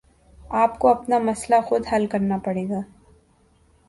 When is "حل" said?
1.91-2.07